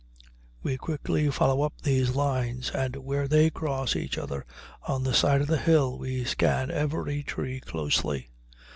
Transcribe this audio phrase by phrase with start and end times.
[0.63, 4.47] We quickly follow up these lines, and where they cross each other
[4.87, 8.31] on the side of the hill we scan every tree closely.